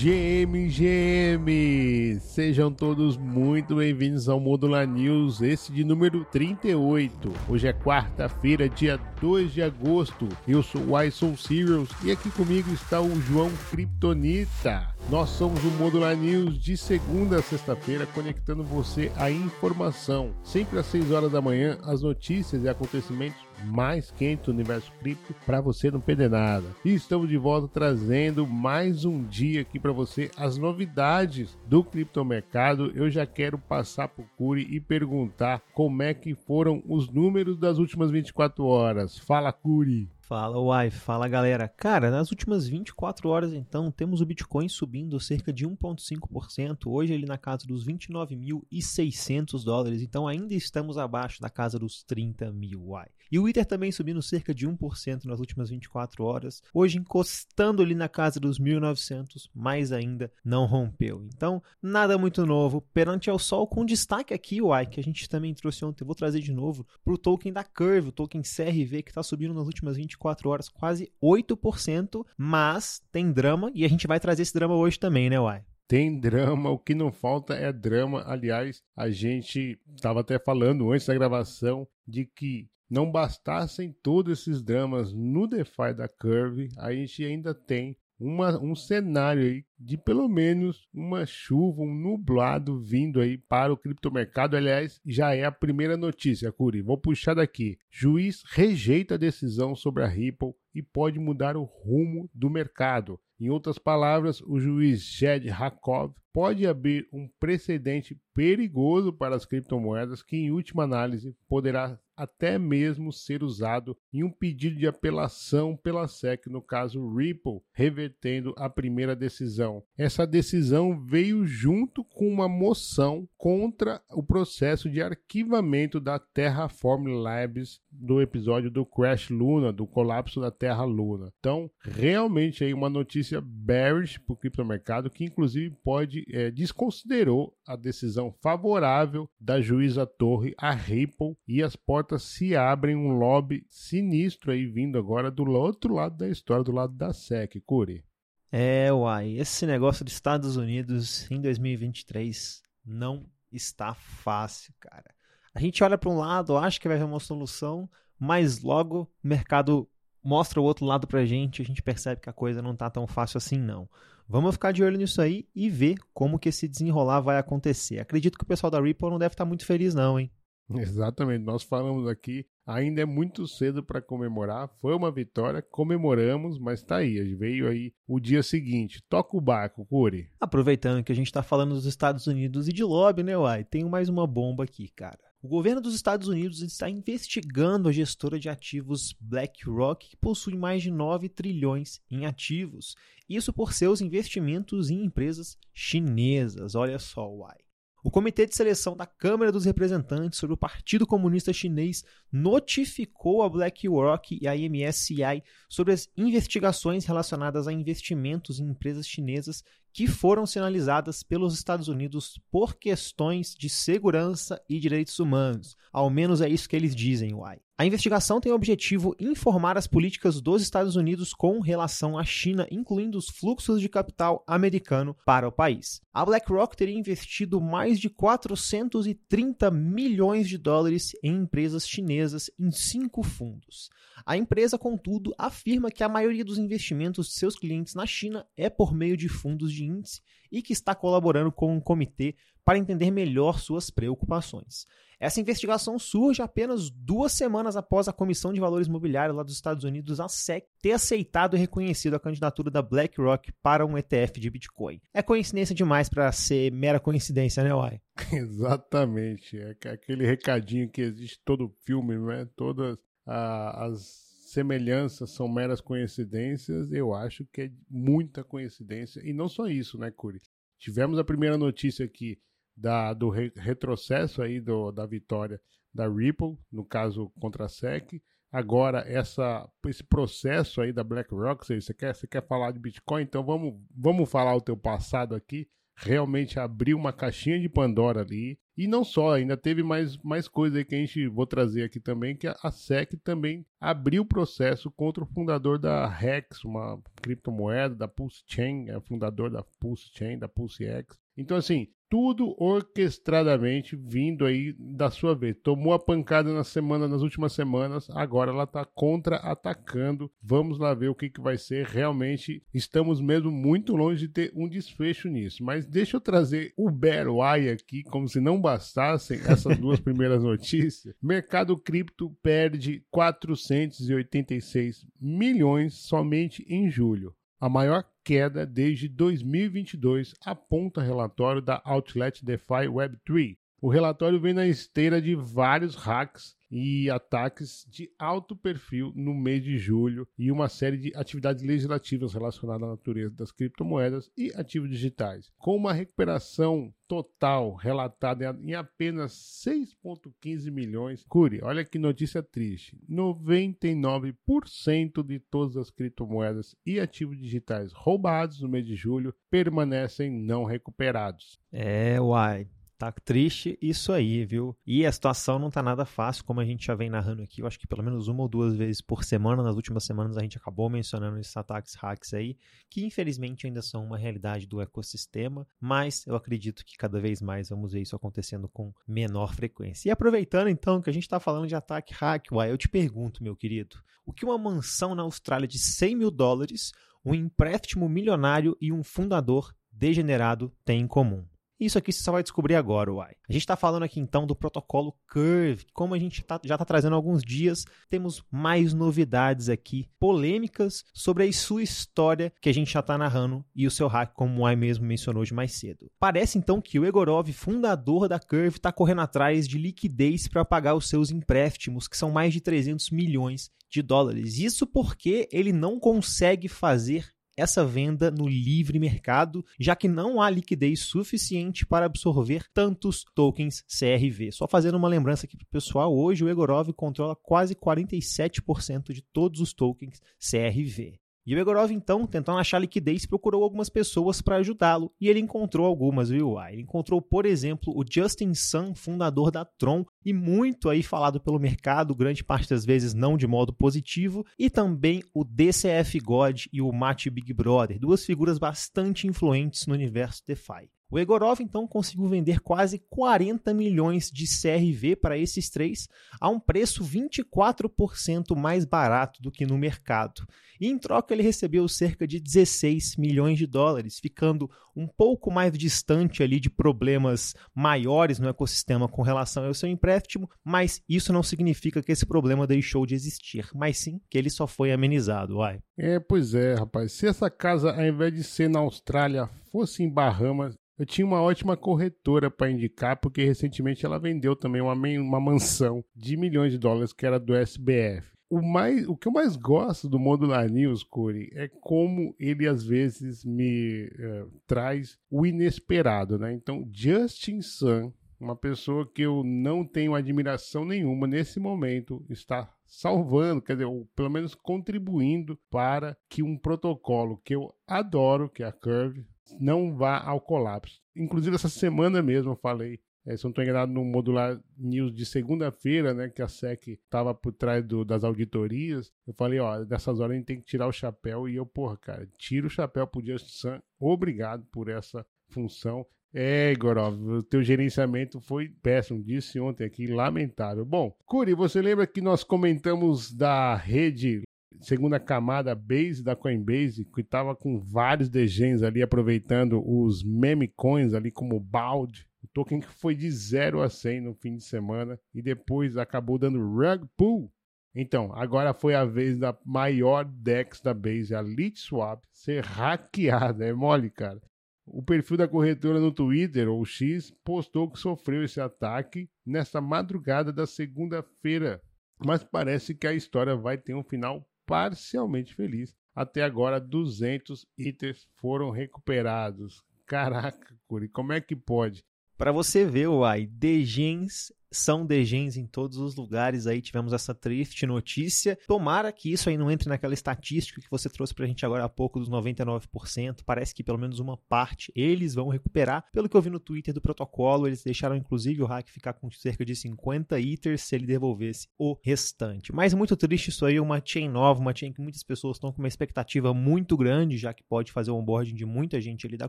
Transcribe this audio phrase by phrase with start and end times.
[0.00, 2.18] GM, GM!
[2.20, 7.30] Sejam todos muito bem-vindos ao Modular News, esse de número 38.
[7.46, 10.26] Hoje é quarta-feira, dia 2 de agosto.
[10.48, 14.88] Eu sou o Ison Serials e aqui comigo está o João Kryptonita.
[15.10, 20.30] Nós somos o Modular News de segunda a sexta-feira, conectando você à informação.
[20.42, 25.34] Sempre às 6 horas da manhã, as notícias e acontecimentos mais quentes do universo cripto
[25.46, 26.66] para você não perder nada.
[26.84, 32.92] E estamos de volta trazendo mais um dia aqui para você as novidades do criptomercado.
[32.94, 37.56] Eu já quero passar para o Curi e perguntar como é que foram os números
[37.58, 39.18] das últimas 24 horas.
[39.18, 40.08] Fala, Curi!
[40.30, 41.66] Fala, Uai, fala galera.
[41.66, 47.26] Cara, nas últimas 24 horas então, temos o Bitcoin subindo cerca de 1,5%, hoje ele
[47.26, 53.08] na casa dos 29.600 dólares, então ainda estamos abaixo da casa dos 30 mil, Uai.
[53.32, 57.96] E o Ether também subindo cerca de 1% nas últimas 24 horas, hoje encostando ali
[57.96, 61.24] na casa dos 1.900, mas ainda não rompeu.
[61.34, 65.54] Então, nada muito novo, perante ao sol, com destaque aqui, Uai, que a gente também
[65.54, 69.10] trouxe ontem, vou trazer de novo, para o token da Curve, o token CRV, que
[69.10, 74.06] está subindo nas últimas 24 24 horas, quase 8%, mas tem drama e a gente
[74.06, 75.64] vai trazer esse drama hoje também, né, Uai?
[75.88, 78.22] Tem drama, o que não falta é drama.
[78.24, 84.62] Aliás, a gente estava até falando antes da gravação de que não bastassem todos esses
[84.62, 90.28] dramas no DeFi da Curve, a gente ainda tem uma, um cenário aí de pelo
[90.28, 94.56] menos uma chuva, um nublado vindo aí para o criptomercado.
[94.56, 96.82] Aliás, já é a primeira notícia, Curi.
[96.82, 97.78] Vou puxar daqui.
[97.90, 103.18] Juiz rejeita a decisão sobre a Ripple e pode mudar o rumo do mercado.
[103.40, 110.22] Em outras palavras, o juiz Jed Rakov pode abrir um precedente perigoso para as criptomoedas
[110.22, 116.06] que, em última análise, poderá até mesmo ser usado em um pedido de apelação pela
[116.06, 119.82] SEC, no caso Ripple, revertendo a primeira decisão.
[119.96, 127.80] Essa decisão veio junto com uma moção contra o processo de arquivamento da Terraform Labs
[127.90, 131.32] do episódio do Crash Luna, do colapso da Terra Luna.
[131.38, 137.76] Então, realmente aí uma notícia bearish para o criptomercado que inclusive pode é, desconsiderou a
[137.76, 144.52] decisão favorável da juíza Torre a Ripple e as portas se abrem um lobby sinistro
[144.52, 148.04] aí vindo agora do outro lado da história, do lado da SEC, Curi.
[148.52, 155.14] É, uai, esse negócio dos Estados Unidos em 2023 não está fácil, cara.
[155.54, 157.88] A gente olha para um lado, acha que vai haver uma solução,
[158.18, 159.88] mas logo o mercado
[160.22, 163.06] mostra o outro lado pra gente, a gente percebe que a coisa não tá tão
[163.06, 163.88] fácil assim não.
[164.28, 167.98] Vamos ficar de olho nisso aí e ver como que esse desenrolar vai acontecer.
[167.98, 170.30] Acredito que o pessoal da Ripple não deve estar muito feliz não, hein?
[170.78, 176.82] Exatamente, nós falamos aqui, ainda é muito cedo para comemorar, foi uma vitória, comemoramos, mas
[176.82, 179.02] tá aí, veio aí o dia seguinte.
[179.08, 180.30] Toca o barco, Curi.
[180.40, 183.64] Aproveitando que a gente está falando dos Estados Unidos e de lobby, né, Uai?
[183.64, 185.18] Tenho mais uma bomba aqui, cara.
[185.42, 190.82] O governo dos Estados Unidos está investigando a gestora de ativos BlackRock, que possui mais
[190.82, 192.94] de 9 trilhões em ativos.
[193.26, 196.74] Isso por seus investimentos em empresas chinesas.
[196.74, 197.56] Olha só, uai.
[198.02, 202.02] O Comitê de Seleção da Câmara dos Representantes sobre o Partido Comunista Chinês
[202.32, 209.62] notificou a BlackRock e a MSCI sobre as investigações relacionadas a investimentos em empresas chinesas
[209.92, 215.76] que foram sinalizadas pelos Estados Unidos por questões de segurança e direitos humanos.
[215.92, 217.60] Ao menos é isso que eles dizem, uai.
[217.80, 222.68] A investigação tem o objetivo informar as políticas dos Estados Unidos com relação à China,
[222.70, 226.02] incluindo os fluxos de capital americano para o país.
[226.12, 233.22] A BlackRock teria investido mais de 430 milhões de dólares em empresas chinesas em cinco
[233.22, 233.88] fundos.
[234.26, 238.68] A empresa, contudo, afirma que a maioria dos investimentos de seus clientes na China é
[238.68, 240.20] por meio de fundos de índice
[240.50, 242.34] e que está colaborando com um comitê
[242.64, 244.86] para entender melhor suas preocupações.
[245.20, 249.84] Essa investigação surge apenas duas semanas após a Comissão de Valores Imobiliários lá dos Estados
[249.84, 254.48] Unidos, a SEC, ter aceitado e reconhecido a candidatura da BlackRock para um ETF de
[254.48, 254.98] Bitcoin.
[255.12, 258.00] É coincidência demais para ser mera coincidência, né, Uai?
[258.32, 259.58] Exatamente.
[259.58, 262.48] É aquele recadinho que existe todo filme, né?
[262.56, 262.96] Todas
[263.26, 269.20] as semelhanças são meras coincidências, eu acho que é muita coincidência.
[269.24, 270.40] E não só isso, né, Curi?
[270.78, 272.36] Tivemos a primeira notícia aqui
[272.76, 275.60] da, do re, retrocesso aí do, da vitória
[275.94, 278.20] da Ripple, no caso contra a SEC.
[278.50, 283.22] Agora, essa, esse processo aí da BlackRock, você quer, você quer falar de Bitcoin?
[283.22, 285.68] Então vamos, vamos falar o teu passado aqui.
[285.94, 290.78] Realmente abriu uma caixinha de Pandora ali E não só, ainda teve mais, mais coisa
[290.78, 295.22] aí que a gente vou trazer aqui também, que a SEC também abriu processo contra
[295.22, 300.48] o fundador da Rex, uma criptomoeda da Pulse Chain, é fundador da Pulse Chain, da
[300.48, 301.14] Pulse X.
[301.36, 305.56] Então, assim, tudo orquestradamente vindo aí da sua vez.
[305.62, 310.28] Tomou a pancada na semana, nas últimas semanas, agora ela está contra-atacando.
[310.42, 311.86] Vamos lá ver o que, que vai ser.
[311.86, 315.62] Realmente estamos mesmo muito longe de ter um desfecho nisso.
[315.62, 321.14] Mas deixa eu trazer o Wire aqui, como se não bastassem essas duas primeiras notícias.
[321.22, 331.62] Mercado cripto perde 486 milhões somente em julho a maior queda desde 2022, aponta relatório
[331.62, 333.56] da Outlet DeFi Web3.
[333.80, 339.64] O relatório vem na esteira de vários hacks e ataques de alto perfil no mês
[339.64, 344.90] de julho e uma série de atividades legislativas relacionadas à natureza das criptomoedas e ativos
[344.90, 349.32] digitais, com uma recuperação total relatada em apenas
[349.66, 351.24] 6,15 milhões.
[351.28, 358.68] Cure, olha que notícia triste: 99% de todas as criptomoedas e ativos digitais roubados no
[358.68, 361.58] mês de julho permanecem não recuperados.
[361.72, 362.68] É, uai.
[363.00, 364.76] Tá triste isso aí, viu?
[364.86, 367.62] E a situação não tá nada fácil, como a gente já vem narrando aqui.
[367.62, 370.42] Eu acho que pelo menos uma ou duas vezes por semana, nas últimas semanas, a
[370.42, 372.58] gente acabou mencionando esses ataques hacks aí,
[372.90, 377.70] que infelizmente ainda são uma realidade do ecossistema, mas eu acredito que cada vez mais
[377.70, 380.10] vamos ver isso acontecendo com menor frequência.
[380.10, 383.42] E aproveitando então que a gente tá falando de ataque hack, uai, eu te pergunto,
[383.42, 383.96] meu querido,
[384.26, 386.92] o que uma mansão na Austrália de 100 mil dólares,
[387.24, 391.46] um empréstimo milionário e um fundador degenerado têm em comum?
[391.80, 393.32] Isso aqui você só vai descobrir agora, uai.
[393.48, 395.86] A gente está falando aqui então do protocolo Curve.
[395.94, 401.04] Como a gente tá, já está trazendo há alguns dias, temos mais novidades aqui, polêmicas
[401.14, 404.58] sobre a sua história que a gente já está narrando e o seu hack, como
[404.58, 406.10] o Uai mesmo mencionou de mais cedo.
[406.18, 410.94] Parece então que o Egorov, fundador da Curve, está correndo atrás de liquidez para pagar
[410.94, 414.58] os seus empréstimos, que são mais de 300 milhões de dólares.
[414.58, 417.28] Isso porque ele não consegue fazer
[417.60, 423.82] essa venda no livre mercado, já que não há liquidez suficiente para absorver tantos tokens
[423.82, 424.52] CRV.
[424.52, 429.22] Só fazendo uma lembrança aqui para o pessoal, hoje o Egorov controla quase 47% de
[429.22, 431.20] todos os tokens CRV.
[431.46, 435.86] E o Egorov, então, tentando achar liquidez, procurou algumas pessoas para ajudá-lo, e ele encontrou
[435.86, 436.58] algumas, viu?
[436.58, 441.40] Ah, ele encontrou, por exemplo, o Justin Sun, fundador da Tron, e muito aí falado
[441.40, 446.66] pelo mercado, grande parte das vezes não de modo positivo, e também o DCF God
[446.72, 450.90] e o Matt Big Brother, duas figuras bastante influentes no universo DeFi.
[451.10, 456.08] O Egorov então conseguiu vender quase 40 milhões de CRV para esses três
[456.40, 460.46] a um preço 24% mais barato do que no mercado.
[460.80, 465.76] E em troca ele recebeu cerca de 16 milhões de dólares, ficando um pouco mais
[465.76, 471.42] distante ali de problemas maiores no ecossistema com relação ao seu empréstimo, mas isso não
[471.42, 475.80] significa que esse problema deixou de existir, mas sim que ele só foi amenizado, uai.
[475.98, 477.12] É, pois é, rapaz.
[477.12, 481.40] Se essa casa, ao invés de ser na Austrália, fosse em Bahamas, eu tinha uma
[481.40, 486.78] ótima corretora para indicar, porque recentemente ela vendeu também uma, uma mansão de milhões de
[486.78, 488.30] dólares que era do SBF.
[488.50, 492.84] O, mais, o que eu mais gosto do Modular News, Corey, é como ele às
[492.84, 496.52] vezes me uh, traz o inesperado, né?
[496.52, 503.62] Então, Justin Sun, uma pessoa que eu não tenho admiração nenhuma nesse momento, está salvando,
[503.62, 508.66] quer dizer, ou pelo menos contribuindo para que um protocolo que eu adoro, que é
[508.66, 509.24] a Curve,
[509.58, 511.00] não vá ao colapso.
[511.16, 515.26] Inclusive, essa semana mesmo eu falei, é, se não estou enganado, no Modular News de
[515.26, 520.20] segunda-feira, né, que a SEC estava por trás do, das auditorias, eu falei, ó, nessas
[520.20, 523.06] horas a gente tem que tirar o chapéu, e eu, porra, cara, tiro o chapéu
[523.06, 526.06] pro Justin Sun, obrigado por essa função.
[526.32, 530.84] É, Gorov, o teu gerenciamento foi péssimo, disse ontem aqui, lamentável.
[530.84, 534.42] Bom, Curi, você lembra que nós comentamos da rede
[534.80, 541.14] segunda camada base da Coinbase, que estava com vários degens ali, aproveitando os meme coins
[541.14, 545.18] ali como BALD, o token que foi de 0 a 100 no fim de semana
[545.34, 547.52] e depois acabou dando rug pull.
[547.94, 553.66] Então, agora foi a vez da maior DEX da Base, a LeetSwap, ser hackeada.
[553.66, 554.40] É mole, cara.
[554.86, 560.52] O perfil da corretora no Twitter, ou X, postou que sofreu esse ataque nesta madrugada
[560.52, 561.82] da segunda-feira.
[562.24, 565.96] Mas parece que a história vai ter um final parcialmente feliz.
[566.14, 569.82] Até agora, 200 itens foram recuperados.
[570.06, 572.04] Caraca, Curi, como é que pode?
[572.38, 576.80] Para você ver, Uai, Degens são degens em todos os lugares aí.
[576.80, 578.58] Tivemos essa triste notícia.
[578.66, 581.88] Tomara que isso aí não entre naquela estatística que você trouxe pra gente agora há
[581.88, 583.40] pouco dos 99%.
[583.44, 586.04] Parece que pelo menos uma parte eles vão recuperar.
[586.12, 589.30] Pelo que eu vi no Twitter do protocolo, eles deixaram inclusive o hack ficar com
[589.30, 592.72] cerca de 50 ethers se ele devolvesse o restante.
[592.72, 595.78] Mas muito triste isso aí, uma chain nova, uma chain que muitas pessoas estão com
[595.78, 599.48] uma expectativa muito grande, já que pode fazer o onboarding de muita gente ali da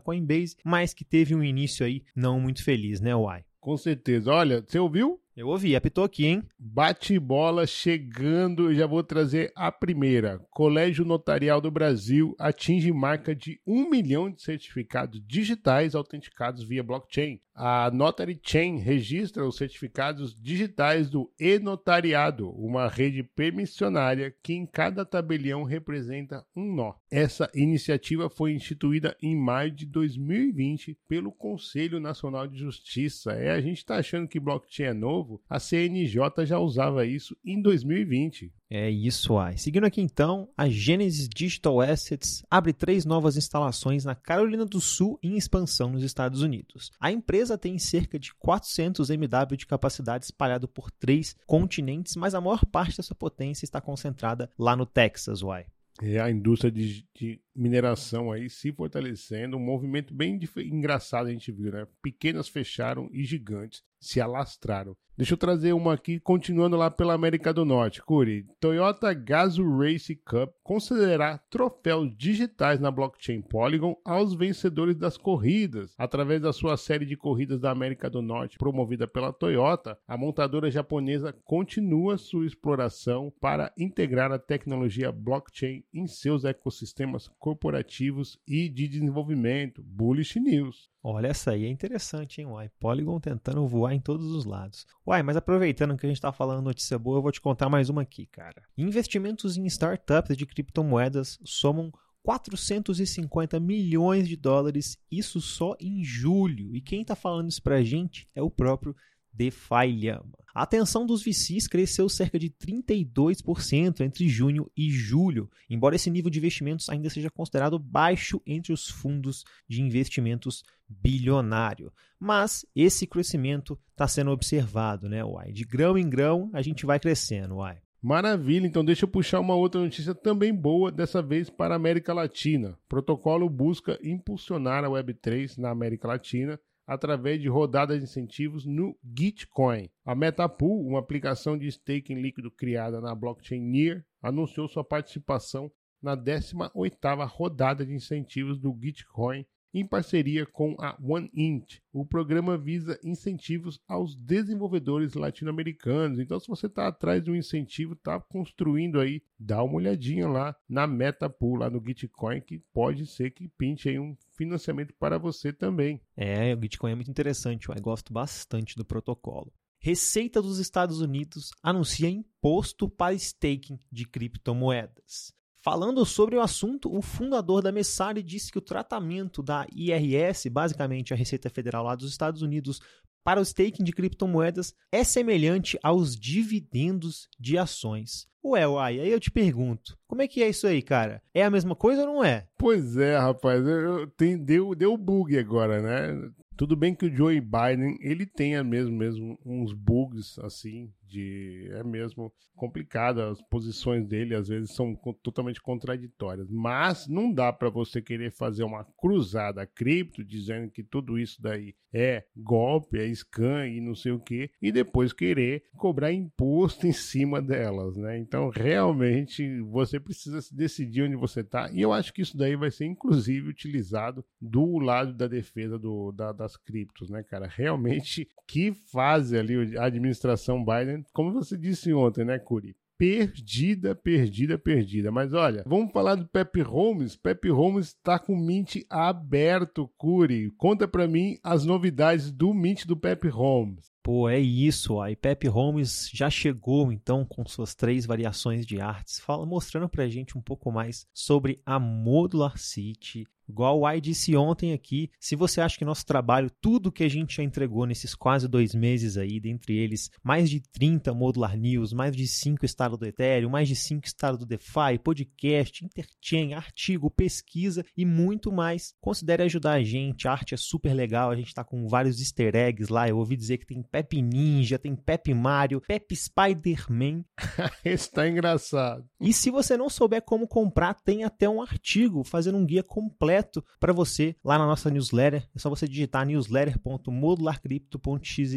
[0.00, 3.44] Coinbase, mas que teve um início aí não muito feliz, né, Uai?
[3.62, 4.32] Com certeza.
[4.32, 5.20] Olha, você ouviu?
[5.34, 6.42] Eu ouvi, apitou aqui, hein?
[6.58, 10.38] Bate bola chegando, já vou trazer a primeira.
[10.50, 17.40] Colégio Notarial do Brasil atinge marca de um milhão de certificados digitais autenticados via blockchain.
[17.54, 25.04] A Notary Chain registra os certificados digitais do e-notariado, uma rede permissionária que em cada
[25.04, 26.94] tabelião representa um nó.
[27.10, 33.32] Essa iniciativa foi instituída em maio de 2020 pelo Conselho Nacional de Justiça.
[33.32, 37.60] É, a gente está achando que blockchain é novo, a CNJ já usava isso em
[37.60, 38.52] 2020.
[38.70, 39.58] É isso aí.
[39.58, 45.18] Seguindo aqui então, a Genesis Digital Assets abre três novas instalações na Carolina do Sul
[45.22, 46.90] em expansão nos Estados Unidos.
[46.98, 52.40] A empresa tem cerca de 400 MW de capacidade espalhado por três continentes, mas a
[52.40, 55.66] maior parte dessa potência está concentrada lá no Texas, uai.
[56.00, 61.52] É a indústria de, de mineração aí se fortalecendo, um movimento bem engraçado a gente
[61.52, 61.86] viu, né?
[62.00, 64.96] Pequenas fecharam e gigantes se alastraram.
[65.14, 68.02] Deixa eu trazer uma aqui, continuando lá pela América do Norte.
[68.02, 75.94] Curi, Toyota Gazoo Race Cup considerará troféus digitais na blockchain Polygon aos vencedores das corridas.
[75.98, 80.70] Através da sua série de corridas da América do Norte, promovida pela Toyota, a montadora
[80.70, 88.88] japonesa continua sua exploração para integrar a tecnologia blockchain em seus ecossistemas corporativos e de
[88.88, 89.82] desenvolvimento.
[89.82, 90.90] Bullish News.
[91.04, 92.70] Olha, essa aí é interessante, hein, Uai?
[92.78, 94.86] Polygon tentando voar em todos os lados.
[95.04, 97.88] Uai, mas aproveitando que a gente está falando notícia boa, eu vou te contar mais
[97.88, 98.62] uma aqui, cara.
[98.78, 101.92] Investimentos em startups de criptomoedas somam
[102.22, 106.74] 450 milhões de dólares, isso só em julho.
[106.76, 108.94] E quem está falando isso pra gente é o próprio
[109.32, 110.42] DeFi Llama.
[110.54, 116.30] A atenção dos VCs cresceu cerca de 32% entre junho e julho, embora esse nível
[116.30, 121.90] de investimentos ainda seja considerado baixo entre os fundos de investimentos bilionário.
[122.20, 125.52] Mas esse crescimento está sendo observado, né, Uai?
[125.52, 127.78] De grão em grão a gente vai crescendo, Uai.
[128.02, 132.12] Maravilha, então deixa eu puxar uma outra notícia também boa, dessa vez para a América
[132.12, 132.70] Latina.
[132.70, 138.96] O protocolo busca impulsionar a Web3 na América Latina através de rodadas de incentivos no
[139.16, 139.88] Gitcoin.
[140.04, 145.70] A Metapool, uma aplicação de staking líquido criada na blockchain Near, anunciou sua participação
[146.02, 151.78] na 18ª rodada de incentivos do Gitcoin em parceria com a OneInt.
[151.92, 156.18] O programa visa incentivos aos desenvolvedores latino-americanos.
[156.18, 160.54] Então, se você está atrás de um incentivo, está construindo aí, dá uma olhadinha lá
[160.68, 165.52] na MetaPool, lá no Gitcoin, que pode ser que pinte aí um financiamento para você
[165.52, 166.00] também.
[166.16, 169.52] É, o Gitcoin é muito interessante, eu gosto bastante do protocolo.
[169.84, 175.34] Receita dos Estados Unidos anuncia imposto para staking de criptomoedas.
[175.62, 181.14] Falando sobre o assunto, o fundador da Messari disse que o tratamento da IRS, basicamente
[181.14, 182.80] a Receita Federal lá dos Estados Unidos,
[183.22, 188.26] para o staking de criptomoedas é semelhante aos dividendos de ações.
[188.44, 191.22] Ué, uai, aí eu te pergunto, como é que é isso aí, cara?
[191.32, 192.48] É a mesma coisa ou não é?
[192.58, 196.28] Pois é, rapaz, eu, eu, tem, deu, deu bug agora, né?
[196.56, 201.84] Tudo bem que o Joe Biden, ele tenha mesmo, mesmo uns bugs, assim, de é
[201.84, 208.00] mesmo complicado, as posições dele às vezes são totalmente contraditórias, mas não dá para você
[208.00, 213.80] querer fazer uma cruzada cripto dizendo que tudo isso daí é golpe, é scam e
[213.80, 218.18] não sei o que, e depois querer cobrar imposto em cima delas, né?
[218.18, 222.56] Então, realmente você precisa se decidir onde você tá, e eu acho que isso daí
[222.56, 227.46] vai ser inclusive utilizado do lado da defesa do, da, das criptos, né, cara?
[227.46, 232.76] Realmente que fase ali a administração Biden como você disse ontem, né, Curi?
[233.02, 235.10] perdida, perdida, perdida.
[235.10, 237.16] Mas olha, vamos falar do Pepe Holmes.
[237.16, 240.52] Pepe Holmes está com o Mint aberto, Curi.
[240.52, 243.90] Conta para mim as novidades do Mint do Pepe Holmes.
[244.04, 245.00] Pô, é isso.
[245.00, 250.08] A Pepe Holmes já chegou então com suas três variações de artes, fala, mostrando pra
[250.08, 253.26] gente um pouco mais sobre a Modular City.
[253.48, 257.08] Igual o I disse ontem aqui, se você acha que nosso trabalho, tudo que a
[257.08, 261.92] gente já entregou nesses quase dois meses aí, dentre eles mais de 30 Modular News,
[261.92, 267.10] mais de 5 estados do Ethereum, mais de 5 estados do DeFi, podcast, interchain, artigo,
[267.10, 270.26] pesquisa e muito mais, considere ajudar a gente.
[270.26, 273.08] A arte é super legal, a gente está com vários easter eggs lá.
[273.08, 277.24] Eu ouvi dizer que tem Pepe Ninja, tem Pepe Mario, Pepe Spider-Man.
[277.84, 279.04] Esse tá engraçado.
[279.20, 283.41] E se você não souber como comprar, tem até um artigo fazendo um guia completo
[283.78, 285.48] para você lá na nossa newsletter.
[285.54, 288.52] É só você digitar newsletter.modularcrypto.xyz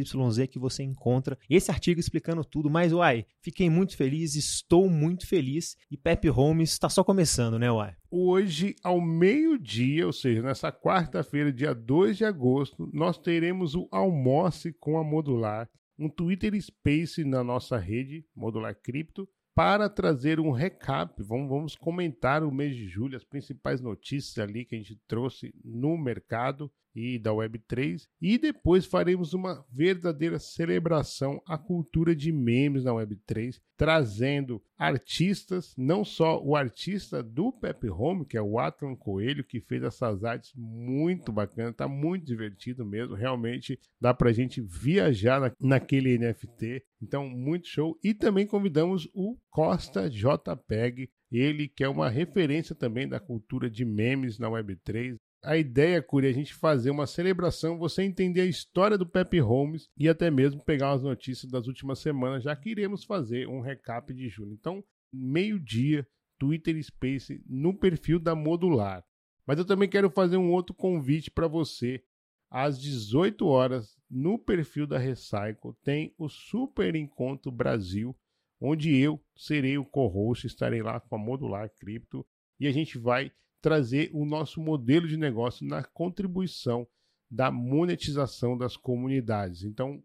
[0.50, 2.70] que você encontra esse artigo explicando tudo.
[2.70, 7.72] Mas, uai, fiquei muito feliz, estou muito feliz e Pepe Holmes está só começando, né,
[7.72, 7.96] uai?
[8.10, 14.74] Hoje, ao meio-dia, ou seja, nessa quarta-feira, dia 2 de agosto, nós teremos o Almoce
[14.74, 21.24] com a Modular, um Twitter Space na nossa rede, Modular Cripto, para trazer um recap.
[21.24, 25.56] Vamos, vamos comentar o mês de julho, as principais notícias ali que a gente trouxe
[25.64, 28.08] no mercado e da Web3.
[28.22, 36.06] E depois faremos uma verdadeira celebração à cultura de memes na Web3, trazendo artistas, não
[36.06, 40.54] só o artista do Pepe Home, que é o Atlan Coelho, que fez essas artes
[40.56, 46.84] muito bacanas, tá muito divertido mesmo, realmente dá pra gente viajar na, naquele NFT.
[47.02, 48.00] Então, muito show.
[48.04, 53.84] E também convidamos o Costa JPEG, ele que é uma referência também da cultura de
[53.84, 58.46] memes na Web3, a ideia, Curi, é a gente fazer uma celebração, você entender a
[58.46, 62.70] história do Pepe Holmes e até mesmo pegar as notícias das últimas semanas, já que
[62.70, 64.54] iremos fazer um recap de julho.
[64.54, 64.84] Então,
[65.14, 66.08] meio-dia,
[66.40, 69.06] Twitter Space no perfil da Modular.
[69.46, 72.04] Mas eu também quero fazer um outro convite para você.
[72.50, 78.16] Às 18 horas, no perfil da Recycle, tem o Super Encontro Brasil,
[78.60, 82.26] onde eu serei o co-host, estarei lá com a Modular Cripto
[82.60, 83.32] e a gente vai
[83.66, 86.88] trazer o nosso modelo de negócio na contribuição
[87.32, 89.64] da monetização das comunidades.
[89.64, 90.04] Então,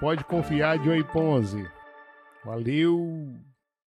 [0.00, 1.68] Pode confiar, Joey Ponzi.
[2.42, 3.36] Valeu!